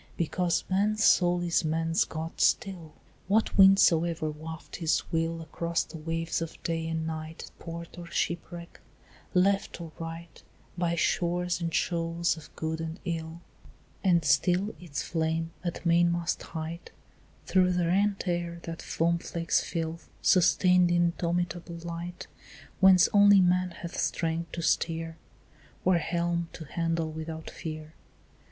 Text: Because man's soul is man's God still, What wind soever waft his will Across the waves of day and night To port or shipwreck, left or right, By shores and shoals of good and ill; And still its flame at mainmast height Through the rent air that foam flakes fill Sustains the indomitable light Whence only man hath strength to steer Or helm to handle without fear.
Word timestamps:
Because 0.17 0.63
man's 0.67 1.03
soul 1.03 1.41
is 1.43 1.63
man's 1.63 2.05
God 2.05 2.41
still, 2.41 2.91
What 3.27 3.55
wind 3.55 3.77
soever 3.77 4.31
waft 4.31 4.77
his 4.77 5.03
will 5.11 5.43
Across 5.43 5.83
the 5.83 5.99
waves 5.99 6.41
of 6.41 6.57
day 6.63 6.87
and 6.87 7.05
night 7.05 7.37
To 7.37 7.51
port 7.63 7.99
or 7.99 8.07
shipwreck, 8.09 8.79
left 9.35 9.79
or 9.79 9.91
right, 9.99 10.41
By 10.75 10.95
shores 10.95 11.61
and 11.61 11.71
shoals 11.71 12.35
of 12.35 12.49
good 12.55 12.81
and 12.81 12.99
ill; 13.05 13.41
And 14.03 14.25
still 14.25 14.73
its 14.79 15.03
flame 15.03 15.51
at 15.63 15.85
mainmast 15.85 16.41
height 16.41 16.89
Through 17.45 17.73
the 17.73 17.85
rent 17.85 18.27
air 18.27 18.59
that 18.63 18.81
foam 18.81 19.19
flakes 19.19 19.63
fill 19.63 19.99
Sustains 20.23 20.89
the 20.89 20.95
indomitable 20.95 21.77
light 21.77 22.25
Whence 22.79 23.07
only 23.13 23.39
man 23.39 23.69
hath 23.69 23.99
strength 23.99 24.53
to 24.53 24.63
steer 24.63 25.17
Or 25.85 25.99
helm 25.99 26.49
to 26.53 26.65
handle 26.65 27.11
without 27.11 27.51
fear. 27.51 27.93